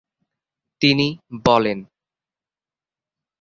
তিনি 0.81 1.07
বলেন। 1.45 1.79